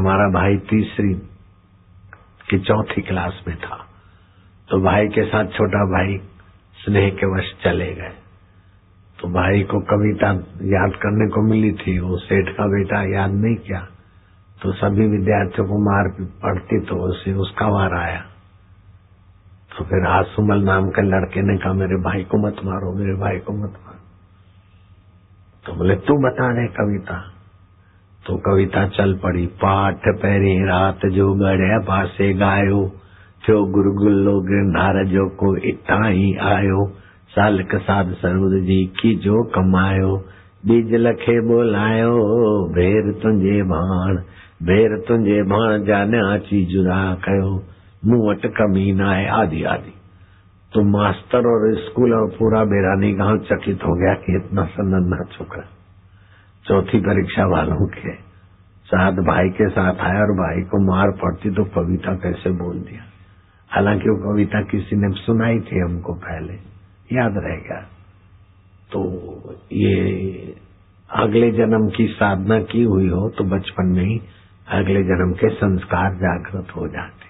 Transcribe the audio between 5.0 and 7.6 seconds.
के साथ छोटा भाई स्नेह के वश